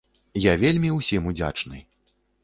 Я 0.43 0.53
вельмі 0.61 0.89
ўсім 0.95 1.27
удзячны! 1.31 1.83